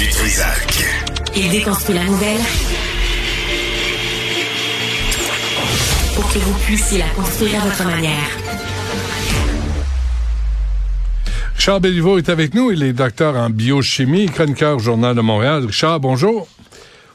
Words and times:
du 0.00 0.08
Trisac. 0.08 0.82
Il 1.36 1.50
déconstruit 1.50 1.94
la 1.94 2.04
nouvelle 2.04 2.40
pour 6.14 6.32
que 6.32 6.38
vous 6.38 6.58
puissiez 6.60 6.98
la 7.00 7.08
construire 7.10 7.62
à 7.62 7.66
votre 7.66 7.84
manière. 7.84 8.30
Richard 11.54 11.80
Béliveau 11.80 12.16
est 12.16 12.30
avec 12.30 12.54
nous. 12.54 12.72
Il 12.72 12.82
est 12.82 12.94
docteur 12.94 13.36
en 13.36 13.50
biochimie, 13.50 14.24
chroniqueur 14.26 14.76
au 14.76 14.78
Journal 14.78 15.14
de 15.14 15.20
Montréal. 15.20 15.66
Richard, 15.66 16.00
bonjour. 16.00 16.48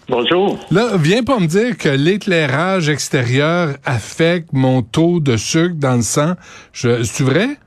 Bonjour. 0.07 0.59
Là, 0.70 0.91
viens 0.97 1.23
pas 1.23 1.39
me 1.39 1.47
dire 1.47 1.75
que 1.79 1.89
l'éclairage 1.89 2.88
extérieur 2.88 3.77
affecte 3.83 4.49
mon 4.54 4.83
taux 4.83 5.20
de 5.20 5.38
sucre 5.38 5.73
dans 5.75 5.95
le 5.95 6.04
sang. 6.04 6.36
C'est 6.71 7.21
vrai? 7.21 7.57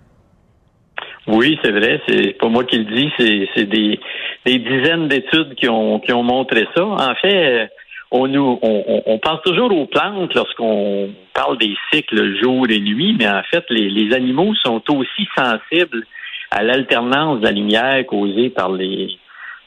Oui, 1.29 1.59
c'est 1.63 1.71
vrai. 1.71 2.01
C'est 2.09 2.39
pas 2.39 2.49
moi 2.49 2.65
qui 2.65 2.79
le 2.79 2.85
dis. 2.85 3.11
C'est 3.55 3.65
des, 3.65 4.01
des, 4.47 4.59
dizaines 4.59 5.09
d'études 5.09 5.55
qui 5.55 5.69
ont, 5.69 6.01
qui 6.01 6.13
ont 6.13 6.23
montré 6.23 6.67
ça. 6.75 6.85
En 6.85 7.15
fait, 7.15 7.71
on, 8.11 8.27
nous, 8.27 8.59
on, 8.63 9.03
on 9.07 9.19
pense 9.19 9.43
toujours 9.43 9.71
aux 9.77 9.87
plantes 9.87 10.35
lorsqu'on 10.35 11.11
parle 11.35 11.59
des 11.59 11.75
cycles 11.93 12.41
jour 12.43 12.67
et 12.71 12.81
nuit, 12.81 13.15
mais 13.19 13.29
en 13.29 13.43
fait, 13.51 13.65
les, 13.69 13.91
les 13.91 14.15
animaux 14.15 14.55
sont 14.65 14.83
aussi 14.91 15.29
sensibles 15.37 16.05
à 16.51 16.63
l'alternance 16.63 17.41
de 17.41 17.45
la 17.45 17.53
lumière 17.53 18.07
causée 18.07 18.49
par 18.49 18.73
les 18.73 19.19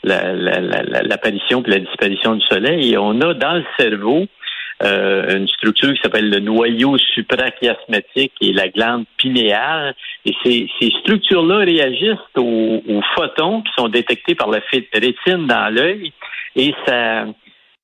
l'apparition 0.03 1.61
la, 1.67 1.69
la, 1.69 1.77
et 1.77 1.79
la 1.79 1.85
disparition 1.85 2.35
du 2.35 2.45
soleil. 2.47 2.93
Et 2.93 2.97
on 2.97 3.21
a 3.21 3.35
dans 3.35 3.53
le 3.53 3.63
cerveau 3.77 4.25
euh, 4.83 5.37
une 5.37 5.47
structure 5.47 5.93
qui 5.93 6.01
s'appelle 6.01 6.29
le 6.29 6.39
noyau 6.39 6.97
suprachiasmatique 6.97 8.33
et 8.41 8.53
la 8.53 8.67
glande 8.69 9.05
pinéale. 9.17 9.95
Et 10.25 10.33
ces, 10.43 10.67
ces 10.79 10.89
structures-là 11.01 11.57
réagissent 11.57 12.17
aux, 12.37 12.81
aux, 12.87 13.01
photons 13.15 13.61
qui 13.61 13.71
sont 13.77 13.89
détectés 13.89 14.35
par 14.35 14.49
la 14.49 14.59
rétine 14.93 15.47
dans 15.47 15.73
l'œil 15.73 16.11
et 16.55 16.73
ça, 16.85 17.25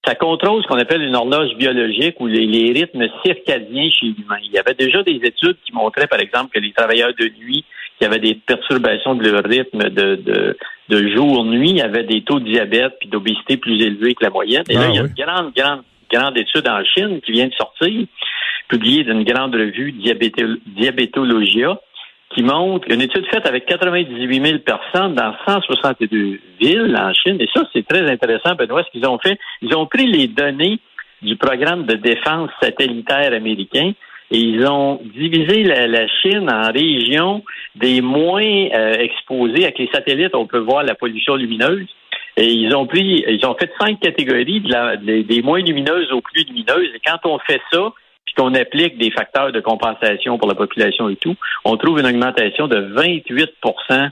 ça 0.06 0.16
contrôle 0.16 0.64
ce 0.64 0.68
qu'on 0.68 0.80
appelle 0.80 1.02
une 1.02 1.16
horloge 1.16 1.56
biologique 1.56 2.20
ou 2.20 2.28
les, 2.28 2.46
les 2.46 2.72
rythmes 2.72 3.08
circadiens 3.26 3.90
chez 3.90 4.08
l'humain. 4.08 4.38
Il 4.44 4.52
y 4.52 4.58
avait 4.58 4.74
déjà 4.74 5.04
des 5.04 5.20
études 5.24 5.58
qui 5.66 5.74
montraient, 5.74 6.08
par 6.08 6.20
exemple, 6.20 6.52
que 6.54 6.60
les 6.60 6.72
travailleurs 6.72 7.14
de 7.18 7.30
nuit 7.40 7.64
qui 8.00 8.06
avaient 8.06 8.20
des 8.20 8.36
perturbations 8.36 9.16
de 9.16 9.30
leur 9.30 9.44
rythme 9.44 9.90
de, 9.90 10.16
de, 10.16 10.58
de 10.90 11.16
jour-nuit 11.16 11.82
avaient 11.82 12.04
des 12.04 12.22
taux 12.22 12.40
de 12.40 12.46
diabète 12.46 12.94
puis 13.00 13.10
d'obésité 13.10 13.58
plus 13.58 13.82
élevés 13.82 14.14
que 14.14 14.24
la 14.24 14.30
moyenne. 14.30 14.64
Et 14.70 14.76
là, 14.76 14.84
ah 14.86 14.90
il 14.90 14.96
y 14.96 15.00
a 15.00 15.02
une 15.02 15.14
grande, 15.18 15.54
grande, 15.56 15.82
grande 16.12 16.38
étude 16.38 16.68
en 16.68 16.84
Chine 16.84 17.22
qui 17.22 17.32
vient 17.32 17.48
de 17.48 17.54
sortir, 17.54 18.06
publiée 18.68 19.04
d'une 19.04 19.24
grande 19.24 19.56
revue 19.56 19.94
Diabétologia, 19.94 21.80
qui 22.36 22.44
montre 22.44 22.88
une 22.92 23.02
étude 23.02 23.26
faite 23.28 23.46
avec 23.46 23.66
98 23.66 24.46
000 24.46 24.60
personnes 24.60 25.16
dans 25.16 25.34
162 25.48 26.40
villes 26.60 26.98
en 27.00 27.14
Chine. 27.14 27.38
Et 27.40 27.48
ça, 27.54 27.64
c'est 27.74 27.88
très 27.88 28.10
intéressant, 28.10 28.56
Benoît, 28.56 28.84
ce 28.84 28.92
qu'ils 28.92 29.08
ont 29.08 29.18
fait. 29.20 29.40
Ils 29.62 29.76
ont 29.76 29.86
pris 29.86 30.06
les 30.06 30.28
données 30.28 30.80
du 31.22 31.36
programme 31.36 31.86
de 31.86 31.96
défense 31.96 32.52
satellitaire 32.62 33.34
américain 33.34 33.94
et 34.30 34.40
ils 34.40 34.66
ont 34.68 35.00
divisé 35.16 35.64
la, 35.64 36.08
Chine 36.22 36.50
en 36.52 36.72
régions 36.72 37.44
des 37.76 38.02
moins 38.02 38.44
euh, 38.44 38.94
exposées. 39.00 39.64
Avec 39.64 39.80
les 39.80 39.90
satellites, 39.94 40.36
on 40.36 40.46
peut 40.46 40.60
voir 40.60 40.84
la 40.84 40.96
pollution 40.96 41.36
lumineuse. 41.36 41.88
Et 42.38 42.52
ils 42.52 42.76
ont 42.76 42.86
pris, 42.86 43.26
ils 43.28 43.46
ont 43.48 43.56
fait 43.56 43.72
cinq 43.82 44.00
catégories 44.00 44.62
des, 45.02 45.42
moins 45.42 45.60
lumineuses 45.60 46.12
aux 46.12 46.22
plus 46.22 46.44
lumineuses. 46.44 46.92
Et 46.96 47.02
quand 47.04 47.18
on 47.26 47.40
fait 47.40 47.60
ça, 47.72 47.92
puis 48.26 48.36
qu'on 48.36 48.54
applique 48.54 49.00
des 49.00 49.10
facteurs 49.10 49.52
de 49.52 49.60
compensation 49.60 50.38
pour 50.38 50.48
la 50.48 50.54
population 50.54 51.10
et 51.10 51.16
tout, 51.16 51.36
on 51.66 51.78
trouve 51.78 52.00
une 52.00 52.06
augmentation 52.06 52.68
de 52.68 52.78
28% 52.96 54.10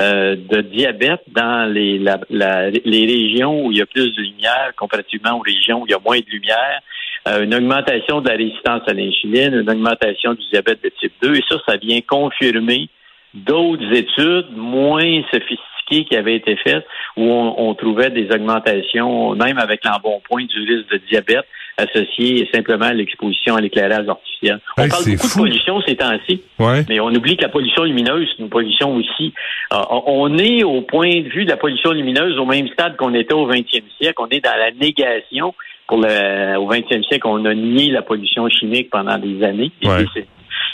euh, 0.00 0.36
de 0.36 0.60
diabète 0.62 1.22
dans 1.28 1.72
les, 1.72 1.98
les 1.98 3.06
régions 3.06 3.64
où 3.64 3.70
il 3.70 3.78
y 3.78 3.82
a 3.82 3.86
plus 3.86 4.10
de 4.12 4.22
lumière 4.22 4.72
comparativement 4.76 5.38
aux 5.38 5.42
régions 5.42 5.82
où 5.82 5.86
il 5.86 5.92
y 5.92 5.94
a 5.94 6.00
moins 6.04 6.18
de 6.18 6.30
lumière. 6.30 6.80
Euh, 7.28 7.44
une 7.44 7.54
augmentation 7.54 8.20
de 8.20 8.28
la 8.28 8.36
résistance 8.36 8.82
à 8.88 8.92
l'insuline, 8.92 9.54
une 9.54 9.70
augmentation 9.70 10.34
du 10.34 10.44
diabète 10.50 10.82
de 10.82 10.90
type 11.00 11.12
2, 11.22 11.36
et 11.36 11.44
ça, 11.48 11.58
ça 11.68 11.76
vient 11.76 12.00
confirmer 12.00 12.88
d'autres 13.34 13.92
études 13.92 14.56
moins 14.56 15.22
sophistiquées 15.30 15.77
qui 15.88 16.16
avaient 16.16 16.36
été 16.36 16.56
faites 16.56 16.84
où 17.16 17.24
on, 17.24 17.74
trouvait 17.74 18.10
des 18.10 18.30
augmentations, 18.30 19.34
même 19.34 19.58
avec 19.58 19.84
l'embonpoint 19.84 20.44
du 20.44 20.60
risque 20.60 20.90
de 20.90 21.00
diabète 21.08 21.46
associé 21.76 22.48
simplement 22.52 22.86
à 22.86 22.92
l'exposition 22.92 23.54
à 23.54 23.60
l'éclairage 23.60 24.08
artificiel. 24.08 24.60
On 24.76 24.88
parle 24.88 25.04
beaucoup 25.04 25.28
de 25.28 25.34
pollution 25.34 25.80
ces 25.86 25.96
temps-ci, 25.96 26.42
mais 26.88 26.98
on 27.00 27.08
oublie 27.08 27.36
que 27.36 27.42
la 27.42 27.48
pollution 27.48 27.84
lumineuse, 27.84 28.28
c'est 28.36 28.42
une 28.42 28.48
pollution 28.48 28.96
aussi. 28.96 29.32
Euh, 29.72 29.76
on 30.06 30.36
est 30.38 30.64
au 30.64 30.82
point 30.82 31.20
de 31.22 31.28
vue 31.28 31.44
de 31.44 31.50
la 31.50 31.56
pollution 31.56 31.92
lumineuse 31.92 32.36
au 32.38 32.46
même 32.46 32.68
stade 32.68 32.96
qu'on 32.96 33.14
était 33.14 33.34
au 33.34 33.48
20e 33.48 33.82
siècle. 34.00 34.14
On 34.18 34.28
est 34.28 34.44
dans 34.44 34.56
la 34.58 34.72
négation 34.72 35.54
pour 35.86 35.98
le, 35.98 36.58
au 36.58 36.70
20e 36.70 37.02
siècle, 37.04 37.26
on 37.26 37.44
a 37.44 37.54
nié 37.54 37.90
la 37.90 38.02
pollution 38.02 38.48
chimique 38.48 38.90
pendant 38.90 39.18
des 39.18 39.42
années. 39.42 39.72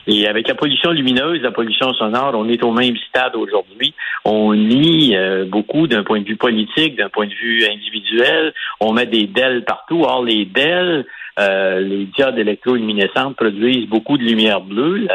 Et, 0.07 0.27
avec 0.27 0.49
la 0.49 0.55
pollution 0.55 0.91
lumineuse, 0.91 1.41
la 1.43 1.51
pollution 1.51 1.93
sonore, 1.95 2.33
on 2.35 2.49
est 2.49 2.63
au 2.63 2.73
même 2.73 2.97
stade 3.09 3.37
aujourd'hui. 3.37 3.95
On 4.25 4.55
nie 4.55 5.17
euh, 5.17 5.45
beaucoup 5.45 5.87
d'un 5.87 6.03
point 6.03 6.21
de 6.21 6.27
vue 6.27 6.37
politique, 6.37 6.97
d'un 6.97 7.09
point 7.09 7.27
de 7.27 7.35
vue 7.35 7.65
individuel. 7.65 8.53
On 8.81 8.93
met 8.93 9.07
des 9.07 9.27
DEL 9.27 9.65
partout. 9.65 10.03
Or, 10.03 10.25
les 10.25 10.45
DEL, 10.45 11.07
euh, 11.39 11.81
les 11.81 12.07
diodes 12.07 12.39
électroluminescentes, 12.39 13.37
produisent 13.37 13.89
beaucoup 13.89 14.19
de 14.19 14.23
lumière 14.23 14.61
bleue, 14.61 15.07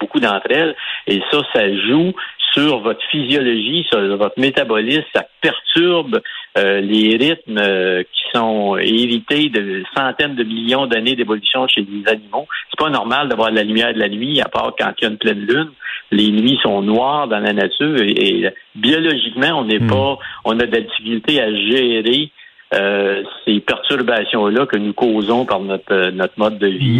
beaucoup 0.00 0.20
d'entre 0.20 0.50
elles. 0.50 0.74
Et 1.06 1.20
ça, 1.30 1.38
ça 1.52 1.74
joue 1.88 2.12
sur 2.52 2.80
votre 2.80 3.02
physiologie, 3.10 3.86
sur 3.90 4.16
votre 4.16 4.38
métabolisme, 4.38 5.04
ça 5.14 5.24
perturbe 5.40 6.20
euh, 6.56 6.80
les 6.80 7.16
rythmes 7.16 7.58
euh, 7.58 8.02
qui 8.02 8.22
sont 8.34 8.76
hérités 8.76 9.48
de 9.48 9.84
centaines 9.96 10.34
de 10.34 10.44
millions 10.44 10.86
d'années 10.86 11.16
d'évolution 11.16 11.66
chez 11.68 11.82
les 11.82 12.10
animaux. 12.10 12.46
C'est 12.70 12.78
pas 12.78 12.90
normal 12.90 13.28
d'avoir 13.28 13.50
de 13.50 13.56
la 13.56 13.62
lumière 13.62 13.94
de 13.94 13.98
la 13.98 14.08
nuit, 14.08 14.40
à 14.40 14.48
part 14.48 14.72
quand 14.78 14.92
il 14.98 15.04
y 15.04 15.06
a 15.06 15.10
une 15.10 15.18
pleine 15.18 15.40
lune. 15.40 15.70
Les 16.10 16.30
nuits 16.30 16.58
sont 16.62 16.80
noires 16.80 17.28
dans 17.28 17.38
la 17.38 17.52
nature 17.52 18.00
et, 18.00 18.50
biologiquement, 18.74 19.60
on 19.60 19.64
n'est 19.64 19.78
hmm. 19.78 19.88
pas, 19.88 20.18
on 20.44 20.58
a 20.58 20.64
de 20.64 20.72
la 20.72 20.80
difficulté 20.80 21.40
à 21.40 21.54
gérer 21.54 22.30
euh, 22.74 23.22
ces 23.44 23.60
perturbations-là 23.60 24.66
que 24.66 24.76
nous 24.76 24.92
causons 24.92 25.46
par 25.46 25.60
notre, 25.60 26.10
notre 26.10 26.34
mode 26.36 26.58
de 26.58 26.66
vie 26.66 26.98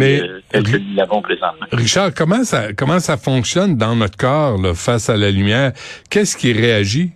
tel 0.49 0.63
que 0.63 0.77
nous 0.77 0.95
l'avons 0.95 1.21
présentement. 1.21 1.67
Richard, 1.71 2.11
comment 2.15 2.43
ça, 2.43 2.73
comment 2.73 2.99
ça 2.99 3.17
fonctionne 3.17 3.77
dans 3.77 3.95
notre 3.95 4.17
corps 4.17 4.57
face 4.75 5.09
à 5.09 5.17
la 5.17 5.29
lumière? 5.29 5.73
Qu'est-ce 6.09 6.35
qui 6.35 6.53
réagit? 6.53 7.11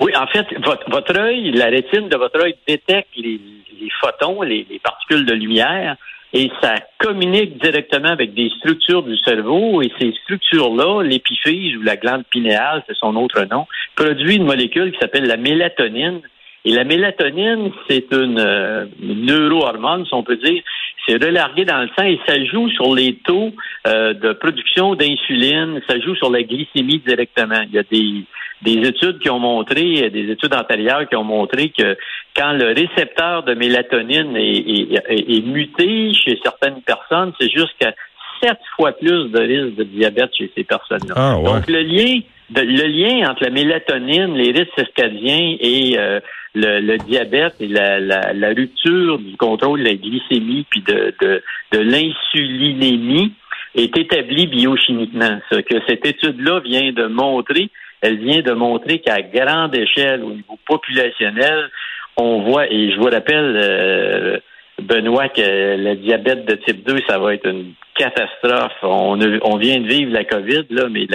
Oui, 0.00 0.12
en 0.16 0.26
fait, 0.26 0.46
votre, 0.64 0.90
votre 0.90 1.18
œil, 1.18 1.52
la 1.52 1.66
rétine 1.66 2.08
de 2.08 2.16
votre 2.16 2.40
œil 2.42 2.54
détecte 2.66 3.08
les, 3.16 3.40
les 3.80 3.90
photons, 4.00 4.42
les, 4.42 4.66
les, 4.70 4.78
particules 4.78 5.24
de 5.24 5.32
lumière, 5.32 5.96
et 6.32 6.50
ça 6.60 6.74
communique 6.98 7.62
directement 7.62 8.08
avec 8.08 8.34
des 8.34 8.50
structures 8.58 9.02
du 9.02 9.16
cerveau, 9.18 9.80
et 9.82 9.90
ces 9.98 10.12
structures-là, 10.24 11.02
l'épiphyse 11.02 11.76
ou 11.76 11.82
la 11.82 11.96
glande 11.96 12.24
pinéale, 12.30 12.82
c'est 12.86 12.96
son 12.96 13.16
autre 13.16 13.42
nom, 13.50 13.66
produit 13.94 14.36
une 14.36 14.44
molécule 14.44 14.92
qui 14.92 14.98
s'appelle 14.98 15.26
la 15.26 15.36
mélatonine. 15.36 16.20
Et 16.66 16.72
la 16.72 16.82
mélatonine, 16.82 17.70
c'est 17.88 18.12
une, 18.12 18.40
euh, 18.40 18.86
neurohormone, 19.00 20.04
si 20.04 20.12
on 20.12 20.24
peut 20.24 20.36
dire. 20.36 20.62
C'est 21.06 21.22
relargué 21.24 21.64
dans 21.64 21.80
le 21.80 21.88
sang 21.96 22.04
et 22.04 22.18
ça 22.26 22.44
joue 22.44 22.68
sur 22.70 22.92
les 22.92 23.14
taux 23.24 23.52
euh, 23.86 24.12
de 24.12 24.32
production 24.32 24.96
d'insuline, 24.96 25.80
ça 25.88 26.00
joue 26.00 26.16
sur 26.16 26.28
la 26.28 26.42
glycémie 26.42 27.00
directement. 27.06 27.62
Il 27.68 27.74
y 27.74 27.78
a 27.78 27.84
des 27.84 28.24
des 28.62 28.88
études 28.88 29.18
qui 29.18 29.28
ont 29.30 29.38
montré, 29.38 30.10
des 30.10 30.30
études 30.30 30.54
antérieures 30.54 31.06
qui 31.08 31.14
ont 31.14 31.24
montré 31.24 31.68
que 31.68 31.96
quand 32.34 32.52
le 32.52 32.68
récepteur 32.68 33.42
de 33.42 33.54
mélatonine 33.54 34.34
est, 34.34 35.46
muté 35.46 36.12
chez 36.14 36.38
certaines 36.42 36.80
personnes, 36.82 37.32
c'est 37.38 37.50
jusqu'à 37.50 37.94
sept 38.42 38.58
fois 38.74 38.92
plus 38.92 39.30
de 39.30 39.40
risque 39.40 39.76
de 39.76 39.84
diabète 39.84 40.30
chez 40.36 40.50
ces 40.56 40.64
personnes-là. 40.64 41.14
Ah, 41.16 41.36
Donc 41.44 41.68
le 41.68 41.82
lien, 41.82 42.20
le 42.54 42.86
lien 42.86 43.30
entre 43.30 43.44
la 43.44 43.50
mélatonine, 43.50 44.34
les 44.34 44.52
risques 44.52 44.72
circadiens 44.74 45.56
et 45.60 45.98
euh, 45.98 46.20
le, 46.56 46.96
diabète 46.98 47.54
et 47.60 47.68
la, 47.68 48.48
rupture 48.48 49.18
du 49.18 49.36
contrôle 49.36 49.80
de 49.80 49.88
la 49.88 49.94
glycémie 49.94 50.66
puis 50.70 50.82
de, 50.82 51.42
l'insulinémie 51.72 53.32
est 53.74 53.96
établi 53.96 54.46
biochimiquement. 54.46 55.38
Ce 55.50 55.60
que 55.60 55.76
cette 55.86 56.06
étude-là 56.06 56.60
vient 56.60 56.92
de 56.92 57.06
montrer, 57.06 57.70
elle 58.00 58.18
vient 58.18 58.40
de 58.40 58.52
montrer 58.52 59.00
qu'à 59.00 59.20
grande 59.20 59.74
échelle, 59.76 60.22
au 60.22 60.30
niveau 60.30 60.58
populationnel, 60.66 61.70
on 62.16 62.40
voit, 62.42 62.72
et 62.72 62.92
je 62.92 62.96
vous 62.96 63.10
rappelle, 63.10 63.56
euh, 63.56 64.38
Benoît, 64.80 65.28
que 65.28 65.42
le 65.42 65.94
diabète 65.96 66.46
de 66.46 66.54
type 66.54 66.86
2, 66.86 67.00
ça 67.06 67.18
va 67.18 67.34
être 67.34 67.46
une 67.46 67.72
catastrophe. 67.94 68.72
On, 68.82 69.20
on 69.42 69.56
vient 69.58 69.80
de 69.80 69.86
vivre 69.86 70.12
la 70.12 70.24
COVID, 70.24 70.64
là, 70.70 70.88
mais 70.90 71.06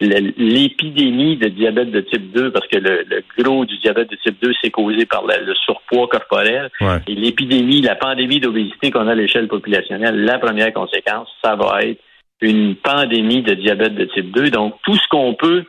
l'épidémie 0.00 1.36
de 1.36 1.48
diabète 1.48 1.90
de 1.90 2.00
type 2.00 2.32
2, 2.32 2.50
parce 2.50 2.66
que 2.66 2.78
le, 2.78 3.04
gros 3.38 3.64
du 3.64 3.78
diabète 3.78 4.10
de 4.10 4.16
type 4.16 4.36
2, 4.42 4.52
c'est 4.60 4.70
causé 4.70 5.06
par 5.06 5.24
le 5.26 5.54
surpoids 5.64 6.08
corporel. 6.08 6.70
Et 7.06 7.14
l'épidémie, 7.14 7.80
la 7.80 7.94
pandémie 7.94 8.40
d'obésité 8.40 8.90
qu'on 8.90 9.06
a 9.06 9.12
à 9.12 9.14
l'échelle 9.14 9.48
populationnelle, 9.48 10.24
la 10.24 10.38
première 10.38 10.72
conséquence, 10.72 11.28
ça 11.42 11.54
va 11.56 11.82
être 11.82 12.00
une 12.40 12.74
pandémie 12.74 13.42
de 13.42 13.54
diabète 13.54 13.94
de 13.94 14.04
type 14.06 14.32
2. 14.32 14.50
Donc, 14.50 14.74
tout 14.84 14.96
ce 14.96 15.08
qu'on 15.08 15.34
peut 15.34 15.64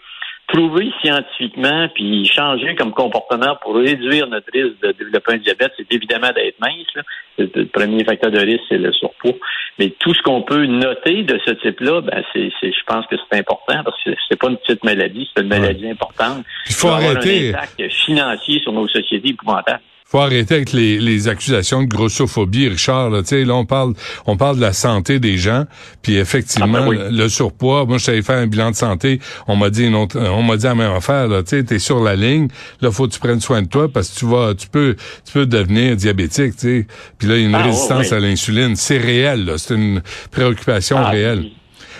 prouvé 0.47 0.91
scientifiquement, 1.01 1.87
puis 1.95 2.25
changer 2.25 2.75
comme 2.75 2.91
comportement 2.91 3.55
pour 3.61 3.75
réduire 3.75 4.27
notre 4.27 4.51
risque 4.51 4.79
de 4.81 4.91
développer 4.91 5.33
un 5.33 5.37
diabète, 5.37 5.71
c'est 5.77 5.91
évidemment 5.93 6.31
d'être 6.35 6.59
mince. 6.59 6.87
Là. 6.95 7.01
Le 7.37 7.65
premier 7.65 8.03
facteur 8.03 8.31
de 8.31 8.39
risque, 8.39 8.63
c'est 8.69 8.77
le 8.77 8.91
surpoids. 8.93 9.33
Mais 9.79 9.89
tout 9.99 10.13
ce 10.13 10.21
qu'on 10.21 10.41
peut 10.41 10.65
noter 10.65 11.23
de 11.23 11.39
ce 11.45 11.51
type-là, 11.51 12.01
ben 12.01 12.23
c'est, 12.33 12.51
je 12.61 12.83
pense 12.85 13.05
que 13.07 13.15
c'est 13.17 13.39
important 13.39 13.83
parce 13.83 14.01
que 14.03 14.11
c'est 14.29 14.39
pas 14.39 14.49
une 14.49 14.57
petite 14.57 14.83
maladie, 14.83 15.29
c'est 15.33 15.41
une 15.41 15.49
maladie 15.49 15.89
importante. 15.89 16.43
Il 16.67 16.75
faut 16.75 16.89
arrêter. 16.89 17.47
un 17.47 17.57
impact 17.57 17.89
financier 17.89 18.59
sur 18.59 18.73
nos 18.73 18.87
sociétés 18.87 19.29
épouvantables 19.29 19.81
faut 20.13 20.19
arrêter 20.19 20.53
avec 20.53 20.73
les, 20.73 20.99
les 20.99 21.27
accusations 21.27 21.81
de 21.81 21.87
grossophobie, 21.87 22.67
Richard. 22.67 23.09
Là, 23.09 23.21
là, 23.31 23.55
on 23.55 23.65
parle, 23.65 23.93
on 24.27 24.37
parle 24.37 24.57
de 24.57 24.61
la 24.61 24.71
santé 24.71 25.17
des 25.17 25.37
gens, 25.37 25.63
puis 26.03 26.17
effectivement, 26.17 26.81
ah, 26.83 26.87
ben 26.87 27.09
le, 27.09 27.29
surpoids. 27.29 27.87
Moi, 27.87 27.97
je 27.97 28.03
savais 28.03 28.21
faire 28.21 28.37
un 28.37 28.45
bilan 28.45 28.69
de 28.69 28.75
santé. 28.75 29.19
On 29.47 29.55
m'a 29.55 29.71
dit 29.71 29.87
une 29.87 29.95
autre, 29.95 30.19
on 30.19 30.43
m'a 30.43 30.55
dit 30.55 30.65
la 30.65 30.75
même 30.75 30.91
affaire. 30.91 31.27
Tu 31.29 31.43
sais, 31.47 31.63
t'es 31.63 31.79
sur 31.79 32.03
la 32.03 32.15
ligne. 32.15 32.47
Là, 32.79 32.91
faut 32.91 33.07
que 33.07 33.13
tu 33.13 33.19
prennes 33.19 33.41
soin 33.41 33.63
de 33.63 33.67
toi 33.67 33.87
parce 33.91 34.13
que 34.13 34.19
tu 34.19 34.27
vas, 34.27 34.53
tu 34.53 34.67
peux, 34.67 34.95
tu 35.25 35.33
peux 35.33 35.47
devenir 35.47 35.95
diabétique. 35.95 36.57
Tu 36.57 36.81
sais. 36.81 36.87
Puis 37.17 37.27
là, 37.27 37.37
il 37.37 37.41
y 37.41 37.45
a 37.45 37.47
une 37.47 37.55
ah, 37.55 37.63
résistance 37.63 38.13
à 38.13 38.19
l'insuline. 38.19 38.75
C'est 38.75 38.99
réel. 38.99 39.51
C'est 39.57 39.73
une 39.73 40.03
préoccupation 40.31 40.97
ah, 40.99 41.09
réelle. 41.09 41.45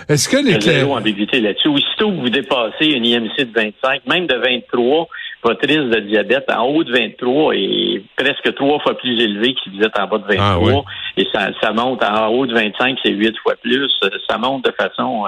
Est-ce 0.08 0.30
que 0.30 0.38
les 0.38 0.62
zéro 0.62 0.96
ambiguïté 0.96 1.40
là-dessus. 1.40 1.70
Aussitôt 1.70 2.12
que 2.12 2.18
vous 2.18 2.30
dépassez 2.30 2.86
une 2.86 3.06
IMC 3.06 3.38
de 3.40 3.54
25, 3.56 4.06
même 4.06 4.28
de 4.28 4.36
23, 4.36 5.08
de 5.44 6.00
diabète 6.00 6.50
en 6.52 6.66
haut 6.66 6.84
de 6.84 6.92
23 6.92 7.56
est 7.56 8.02
presque 8.16 8.56
trois 8.56 8.80
fois 8.80 8.98
plus 8.98 9.22
élevé 9.22 9.54
que 9.54 9.60
si 9.64 9.70
vous 9.70 9.84
êtes 9.84 9.98
en 10.00 10.08
bas 10.08 10.18
de 10.18 10.36
23. 10.36 10.86
Ah 10.86 10.92
Et 11.18 11.28
ça, 11.34 11.50
ça 11.62 11.74
monte 11.74 12.04
en 12.04 12.28
haut 12.28 12.46
de 12.46 12.54
25, 12.54 12.98
c'est 13.04 13.12
huit 13.12 13.38
fois 13.40 13.56
plus. 13.62 13.92
Ça 14.30 14.38
monte 14.38 14.66
de 14.66 14.72
façon 14.72 15.26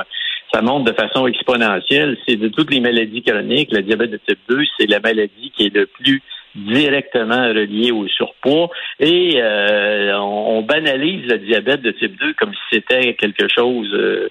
ça 0.53 0.61
monte 0.61 0.85
de 0.85 0.93
façon 0.93 1.27
exponentielle. 1.27 2.17
C'est 2.27 2.37
de 2.37 2.47
toutes 2.47 2.71
les 2.71 2.79
maladies 2.79 3.23
chroniques, 3.23 3.71
le 3.71 3.81
diabète 3.81 4.11
de 4.11 4.19
type 4.25 4.39
2, 4.47 4.63
c'est 4.79 4.89
la 4.89 4.99
maladie 4.99 5.51
qui 5.55 5.65
est 5.65 5.75
le 5.75 5.85
plus 5.85 6.21
directement 6.55 7.49
relié 7.49 7.91
au 7.91 8.07
surpoids 8.07 8.69
et 9.01 9.33
euh, 9.41 10.17
on, 10.17 10.61
banalise 10.61 11.27
le 11.29 11.37
diabète 11.39 11.81
de 11.81 11.91
type 11.91 12.17
2 12.17 12.33
comme 12.35 12.53
si 12.53 12.59
c'était 12.77 13.13
quelque 13.15 13.47
chose 13.53 13.89
euh, 13.93 14.29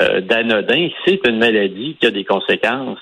euh, 0.00 0.20
d'anodin. 0.20 0.88
C'est 1.04 1.26
une 1.26 1.38
maladie 1.38 1.96
qui 2.00 2.06
a 2.06 2.10
des 2.10 2.24
conséquences 2.24 2.98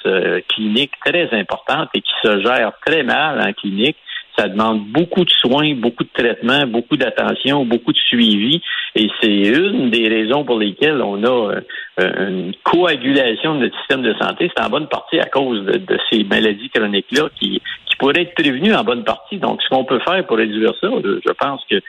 cliniques 0.48 0.92
très 1.04 1.28
importantes 1.32 1.88
et 1.94 2.00
qui 2.00 2.12
se 2.22 2.40
gère 2.40 2.72
très 2.84 3.02
mal 3.02 3.40
en 3.40 3.52
clinique. 3.52 3.96
Ça 4.36 4.48
demande 4.48 4.84
beaucoup 4.88 5.24
de 5.24 5.30
soins, 5.30 5.74
beaucoup 5.74 6.02
de 6.02 6.08
traitements, 6.12 6.66
beaucoup 6.66 6.96
d'attention, 6.96 7.64
beaucoup 7.64 7.92
de 7.92 7.98
suivi. 7.98 8.60
Et 8.96 9.08
c'est 9.20 9.28
une 9.28 9.90
des 9.90 10.08
raisons 10.08 10.44
pour 10.44 10.58
lesquelles 10.58 11.00
on 11.02 11.22
a 11.22 11.54
une 11.98 12.52
coagulation 12.64 13.54
de 13.54 13.60
notre 13.60 13.78
système 13.78 14.02
de 14.02 14.12
santé. 14.14 14.50
C'est 14.56 14.64
en 14.64 14.70
bonne 14.70 14.88
partie 14.88 15.20
à 15.20 15.26
cause 15.26 15.64
de, 15.64 15.78
de 15.78 15.98
ces 16.10 16.24
maladies 16.24 16.68
chroniques-là 16.70 17.28
qui, 17.38 17.62
pourrait 17.98 18.22
être 18.22 18.34
prévenu 18.34 18.74
en 18.74 18.84
bonne 18.84 19.04
partie. 19.04 19.38
Donc, 19.38 19.62
ce 19.62 19.68
qu'on 19.68 19.84
peut 19.84 20.00
faire 20.00 20.24
pour 20.26 20.36
réduire 20.36 20.72
ça, 20.80 20.88
je, 21.02 21.32
pense 21.32 21.62
que 21.70 21.80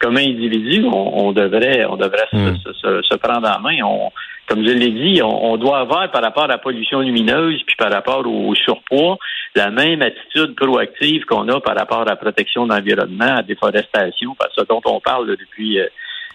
comme 0.00 0.16
individu, 0.16 0.84
on, 0.84 1.32
devrait, 1.32 1.84
on 1.86 1.96
devrait 1.96 2.28
hmm. 2.32 2.56
se, 2.56 3.16
prendre 3.16 3.48
en 3.48 3.60
main. 3.60 3.76
On, 3.84 4.10
comme 4.48 4.66
je 4.66 4.72
l'ai 4.72 4.90
dit, 4.90 5.22
on, 5.22 5.56
doit 5.56 5.78
avoir 5.78 6.10
par 6.10 6.22
rapport 6.22 6.44
à 6.44 6.48
la 6.48 6.58
pollution 6.58 7.00
lumineuse 7.00 7.62
puis 7.66 7.76
par 7.76 7.90
rapport 7.90 8.26
au, 8.26 8.54
surpoids 8.54 9.18
la 9.54 9.70
même 9.70 10.02
attitude 10.02 10.54
proactive 10.56 11.24
qu'on 11.24 11.48
a 11.48 11.60
par 11.60 11.76
rapport 11.76 12.00
à 12.00 12.04
la 12.04 12.16
protection 12.16 12.66
de 12.66 12.74
l'environnement, 12.74 13.24
à 13.24 13.36
la 13.36 13.42
déforestation, 13.42 14.34
parce 14.38 14.54
ce 14.54 14.62
dont 14.62 14.80
on 14.84 15.00
parle 15.00 15.36
depuis 15.36 15.78
euh, 15.78 15.86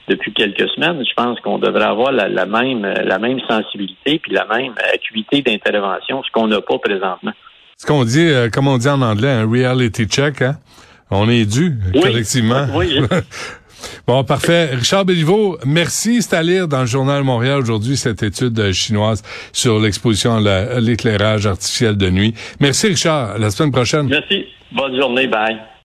depuis 0.08 0.32
quelques 0.34 0.70
semaines. 0.70 1.04
Je 1.04 1.14
pense 1.16 1.40
qu'on 1.42 1.58
devrait 1.58 1.84
avoir 1.84 2.12
la, 2.12 2.30
la, 2.30 2.46
même 2.46 2.84
la 2.84 3.20
même 3.20 3.40
sensibilité 3.48 4.20
puis 4.20 4.32
la 4.32 4.46
même 4.46 4.74
acuité 4.94 5.42
d'intervention, 5.42 6.24
ce 6.24 6.32
qu'on 6.32 6.48
n'a 6.48 6.62
pas 6.62 6.80
présentement. 6.80 7.34
Ce 7.78 7.86
qu'on 7.86 8.06
dit, 8.06 8.26
euh, 8.28 8.50
comme 8.50 8.68
on 8.68 8.78
dit 8.78 8.88
en 8.88 9.02
anglais, 9.02 9.30
un 9.30 9.50
reality 9.50 10.06
check, 10.06 10.42
hein? 10.42 10.58
On 11.10 11.30
est 11.30 11.46
dû, 11.46 11.74
collectivement. 12.02 12.66
Oui. 12.74 13.00
bon, 14.08 14.24
parfait. 14.24 14.70
Richard 14.74 15.06
Béliveau, 15.06 15.58
merci. 15.66 16.22
C'est 16.22 16.36
à 16.36 16.44
lire 16.44 16.68
dans 16.68 16.82
le 16.82 16.86
Journal 16.86 17.24
Montréal 17.24 17.60
aujourd'hui, 17.60 17.98
cette 17.98 18.24
étude 18.24 18.72
chinoise 18.72 19.24
sur 19.54 19.80
l'exposition 19.80 20.36
à 20.36 20.80
l'éclairage 20.80 21.46
artificiel 21.46 21.98
de 21.98 22.10
nuit. 22.10 22.34
Merci, 22.60 22.88
Richard. 22.88 23.32
À 23.32 23.38
la 23.38 23.50
semaine 23.50 23.72
prochaine. 23.72 24.08
Merci. 24.08 24.46
Bonne 24.72 24.96
journée. 25.00 25.28
Bye. 25.28 25.58